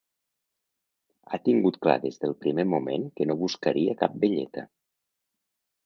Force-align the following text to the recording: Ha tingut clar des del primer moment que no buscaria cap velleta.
Ha 1.31 1.39
tingut 1.49 1.77
clar 1.85 1.95
des 2.07 2.17
del 2.25 2.35
primer 2.47 2.67
moment 2.73 3.07
que 3.21 3.31
no 3.33 3.39
buscaria 3.45 3.97
cap 4.05 4.21
velleta. 4.25 4.69